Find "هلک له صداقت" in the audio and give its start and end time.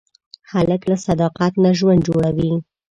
0.51-1.53